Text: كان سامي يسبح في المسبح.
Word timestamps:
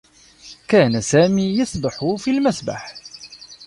كان 0.67 1.01
سامي 1.01 1.43
يسبح 1.59 2.13
في 2.17 2.31
المسبح. 2.31 2.95